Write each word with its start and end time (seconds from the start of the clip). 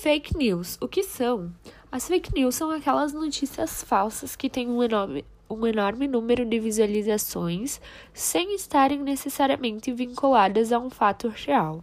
Fake 0.00 0.36
news. 0.36 0.78
O 0.80 0.86
que 0.86 1.02
são? 1.02 1.52
As 1.90 2.06
fake 2.06 2.32
news 2.32 2.54
são 2.54 2.70
aquelas 2.70 3.12
notícias 3.12 3.82
falsas 3.82 4.36
que 4.36 4.48
têm 4.48 4.68
um 4.68 4.80
enorme, 4.80 5.24
um 5.50 5.66
enorme 5.66 6.06
número 6.06 6.46
de 6.46 6.60
visualizações 6.60 7.80
sem 8.14 8.54
estarem 8.54 9.00
necessariamente 9.00 9.92
vinculadas 9.92 10.70
a 10.70 10.78
um 10.78 10.88
fato 10.88 11.26
real. 11.26 11.82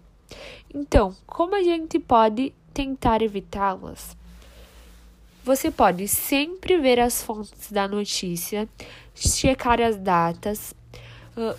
Então, 0.74 1.14
como 1.28 1.56
a 1.56 1.62
gente 1.62 2.00
pode 2.00 2.54
tentar 2.74 3.22
evitá-las? 3.22 4.16
Você 5.44 5.70
pode 5.70 6.08
sempre 6.08 6.78
ver 6.78 7.02
as 7.02 7.22
fontes 7.22 7.70
da 7.70 7.86
notícia, 7.86 8.70
checar 9.14 9.82
as 9.82 9.98
datas, 9.98 10.74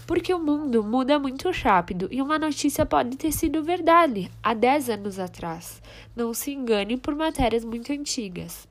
porque 0.06 0.32
o 0.32 0.38
mundo 0.38 0.82
muda 0.82 1.18
muito 1.18 1.50
rápido 1.50 2.08
e 2.10 2.22
uma 2.22 2.38
notícia 2.38 2.86
pode 2.86 3.16
ter 3.16 3.32
sido 3.32 3.62
verdade 3.62 4.30
há 4.42 4.54
10 4.54 4.90
anos 4.90 5.18
atrás. 5.18 5.82
Não 6.14 6.32
se 6.32 6.52
engane 6.52 6.96
por 6.96 7.14
matérias 7.14 7.64
muito 7.64 7.92
antigas. 7.92 8.66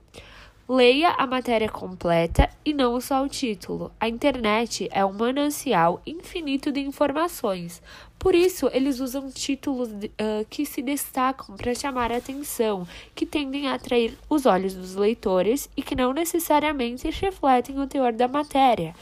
Leia 0.68 1.10
a 1.12 1.28
matéria 1.28 1.70
completa 1.70 2.50
e 2.66 2.74
não 2.74 3.00
só 3.00 3.24
o 3.24 3.30
título. 3.30 3.92
A 4.00 4.10
internet 4.10 4.90
é 4.92 5.06
um 5.06 5.14
manancial 5.14 6.02
infinito 6.08 6.72
de 6.72 6.80
informações. 6.80 7.84
Por 8.18 8.34
isso, 8.34 8.68
eles 8.74 9.00
usam 9.00 9.30
títulos 9.30 9.90
uh, 9.90 10.44
que 10.50 10.66
se 10.66 10.82
destacam 10.82 11.56
para 11.56 11.76
chamar 11.76 12.12
a 12.12 12.18
atenção, 12.18 12.88
que 13.14 13.28
tendem 13.28 13.68
a 13.68 13.76
atrair 13.76 14.18
os 14.28 14.48
olhos 14.48 14.74
dos 14.74 14.96
leitores 14.96 15.70
e 15.78 15.84
que 15.84 15.96
não 15.96 16.12
necessariamente 16.12 17.12
refletem 17.12 17.80
o 17.80 17.86
teor 17.86 18.12
da 18.12 18.28
matéria. 18.28 18.96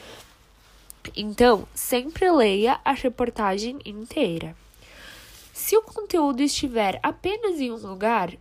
Então, 1.16 1.68
sempre 1.74 2.30
leia 2.32 2.80
a 2.84 2.94
reportagem 2.94 3.80
inteira. 3.86 4.56
Se 5.54 5.78
o 5.78 5.82
conteúdo 5.82 6.42
estiver 6.42 7.00
apenas 7.04 7.60
em 7.60 7.72
um 7.72 7.76
lugar, 7.76 8.34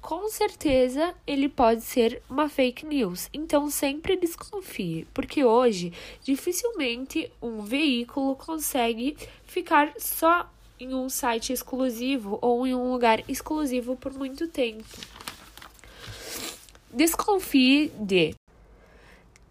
com 0.00 0.28
certeza 0.30 1.14
ele 1.26 1.48
pode 1.48 1.82
ser 1.82 2.22
uma 2.28 2.48
fake 2.48 2.86
news. 2.86 3.28
Então 3.32 3.68
sempre 3.68 4.16
desconfie, 4.16 5.06
porque 5.12 5.44
hoje 5.44 5.92
dificilmente 6.22 7.30
um 7.42 7.62
veículo 7.62 8.34
consegue 8.36 9.16
ficar 9.44 9.92
só 9.98 10.50
em 10.78 10.94
um 10.94 11.08
site 11.08 11.52
exclusivo 11.52 12.38
ou 12.40 12.66
em 12.66 12.74
um 12.74 12.90
lugar 12.90 13.22
exclusivo 13.28 13.94
por 13.96 14.14
muito 14.14 14.48
tempo. 14.48 14.84
Desconfie 16.92 17.92
de 18.00 18.34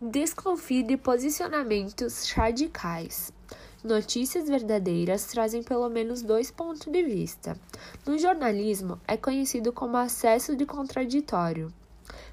Desconfie 0.02 0.81
de 0.81 0.95
posicionamentos 0.95 2.31
radicais. 2.31 3.33
Notícias 3.83 4.47
verdadeiras 4.47 5.25
trazem 5.25 5.61
pelo 5.61 5.89
menos 5.89 6.22
dois 6.22 6.50
pontos 6.50 6.88
de 6.88 7.03
vista. 7.03 7.59
No 8.05 8.17
jornalismo, 8.17 8.97
é 9.05 9.17
conhecido 9.17 9.73
como 9.73 9.97
acesso 9.97 10.55
de 10.55 10.66
contraditório. 10.66 11.70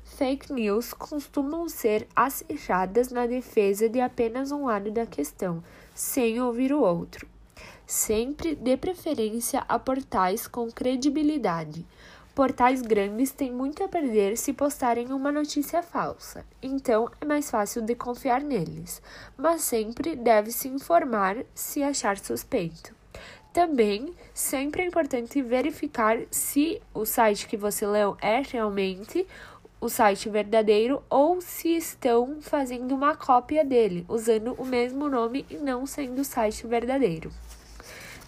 Fake 0.05 0.53
news 0.53 0.95
costumam 0.95 1.69
ser 1.69 2.07
acirradas 2.15 3.11
na 3.11 3.27
defesa 3.27 3.89
de 3.89 4.01
apenas 4.01 4.53
um 4.53 4.67
lado 4.67 4.93
da 4.93 5.05
questão, 5.05 5.61
sem 5.93 6.41
ouvir 6.41 6.73
o 6.73 6.83
outro. 6.83 7.27
Sempre 7.85 8.55
dê 8.55 8.77
preferência 8.77 9.65
a 9.69 9.77
portais 9.77 10.47
com 10.47 10.71
credibilidade. 10.71 11.85
Portais 12.37 12.83
grandes 12.83 13.31
têm 13.31 13.51
muito 13.51 13.83
a 13.83 13.89
perder 13.89 14.37
se 14.37 14.53
postarem 14.53 15.11
uma 15.11 15.33
notícia 15.33 15.83
falsa, 15.83 16.45
então 16.63 17.11
é 17.19 17.25
mais 17.25 17.51
fácil 17.51 17.81
de 17.81 17.95
confiar 17.95 18.43
neles, 18.43 19.01
mas 19.39 19.63
sempre 19.63 20.15
deve 20.15 20.51
se 20.51 20.69
informar 20.69 21.39
se 21.55 21.83
achar 21.83 22.19
suspeito. 22.19 22.95
Também, 23.55 24.15
sempre 24.35 24.83
é 24.83 24.87
importante 24.87 25.41
verificar 25.41 26.19
se 26.31 26.79
o 26.93 27.07
site 27.07 27.49
que 27.49 27.57
você 27.57 27.87
leu 27.87 28.19
é 28.21 28.43
realmente 28.43 29.27
o 29.81 29.89
site 29.89 30.29
verdadeiro 30.29 31.03
ou 31.09 31.41
se 31.41 31.75
estão 31.75 32.43
fazendo 32.43 32.95
uma 32.95 33.17
cópia 33.17 33.65
dele, 33.65 34.05
usando 34.11 34.53
o 34.59 34.67
mesmo 34.67 35.09
nome 35.09 35.47
e 35.49 35.57
não 35.57 35.87
sendo 35.87 36.21
o 36.21 36.25
site 36.25 36.67
verdadeiro. 36.67 37.33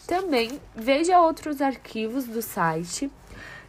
Também 0.06 0.58
veja 0.74 1.20
outros 1.20 1.60
arquivos 1.60 2.24
do 2.24 2.40
site 2.40 3.10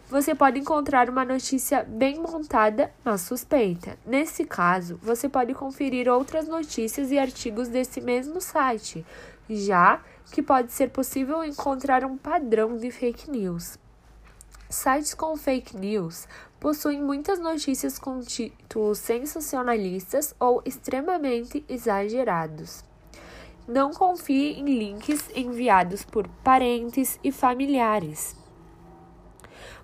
você 0.09 0.33
pode 0.33 0.59
encontrar 0.59 1.07
uma 1.07 1.23
notícia 1.23 1.83
bem 1.83 2.19
montada, 2.19 2.91
mas 3.05 3.21
suspeita. 3.21 3.95
Nesse 4.03 4.43
caso, 4.43 4.99
você 5.03 5.29
pode 5.29 5.53
conferir 5.53 6.09
outras 6.09 6.47
notícias 6.47 7.11
e 7.11 7.19
artigos 7.19 7.67
desse 7.67 8.01
mesmo 8.01 8.41
site, 8.41 9.05
já 9.47 10.01
que 10.31 10.41
pode 10.41 10.71
ser 10.71 10.89
possível 10.89 11.43
encontrar 11.43 12.03
um 12.03 12.17
padrão 12.17 12.75
de 12.75 12.89
fake 12.89 13.29
news. 13.29 13.77
Sites 14.67 15.13
com 15.13 15.37
fake 15.37 15.77
news 15.77 16.27
possuem 16.59 17.01
muitas 17.03 17.37
notícias 17.37 17.99
com 17.99 18.19
títulos 18.19 18.97
sensacionalistas 18.97 20.33
ou 20.39 20.59
extremamente 20.65 21.63
exagerados. 21.69 22.83
Não 23.67 23.91
confie 23.91 24.53
em 24.53 24.65
links 24.65 25.29
enviados 25.35 26.03
por 26.03 26.27
parentes 26.43 27.19
e 27.23 27.31
familiares 27.31 28.35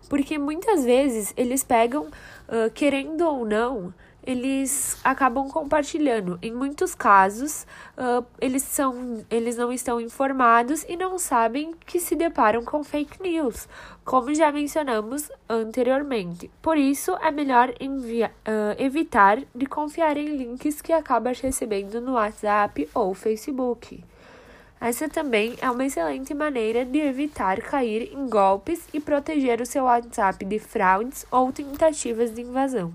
porque 0.10 0.38
muitas 0.38 0.84
vezes 0.84 1.34
eles 1.36 1.64
pegam, 1.64 2.06
uh, 2.06 2.72
querendo 2.74 3.22
ou 3.22 3.46
não, 3.46 3.94
eles 4.26 4.98
acabam 5.04 5.48
compartilhando. 5.48 6.40
Em 6.42 6.52
muitos 6.52 6.96
casos, 6.96 7.66
uh, 7.98 8.26
eles, 8.42 8.64
são, 8.64 9.24
eles 9.30 9.56
não 9.56 9.72
estão 9.72 10.02
informados 10.02 10.84
e 10.90 10.98
não 10.98 11.20
sabem 11.20 11.74
que 11.86 12.00
se 12.00 12.16
deparam 12.16 12.66
com 12.66 12.84
fake 12.84 13.22
news, 13.22 13.68
como 14.04 14.34
já 14.34 14.52
mencionamos 14.52 15.30
anteriormente. 15.48 16.50
Por 16.62 16.78
isso, 16.78 17.16
é 17.22 17.30
melhor 17.30 17.74
envia, 17.80 18.32
uh, 18.48 18.82
evitar 18.82 19.44
de 19.54 19.66
confiar 19.68 20.18
em 20.18 20.36
links 20.36 20.82
que 20.82 20.92
acabas 20.92 21.40
recebendo 21.40 22.02
no 22.02 22.14
WhatsApp 22.14 22.90
ou 22.94 23.14
Facebook. 23.14 24.04
Essa 24.86 25.10
também 25.10 25.56
é 25.64 25.72
uma 25.72 25.84
excelente 25.84 26.32
maneira 26.32 26.86
de 26.86 27.00
evitar 27.00 27.60
cair 27.60 28.14
em 28.14 28.30
golpes 28.30 28.88
e 28.94 29.00
proteger 29.00 29.60
o 29.60 29.66
seu 29.66 29.86
WhatsApp 29.86 30.46
de 30.46 30.60
fraudes 30.60 31.26
ou 31.32 31.52
tentativas 31.52 32.30
de 32.36 32.44
invasão. 32.44 32.94